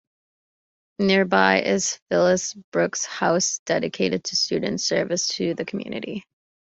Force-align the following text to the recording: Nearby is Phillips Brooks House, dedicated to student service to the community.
Nearby 0.97 1.61
is 1.61 1.99
Phillips 2.09 2.55
Brooks 2.71 3.05
House, 3.05 3.59
dedicated 3.67 4.23
to 4.23 4.35
student 4.35 4.81
service 4.81 5.27
to 5.35 5.53
the 5.53 5.63
community. 5.63 6.25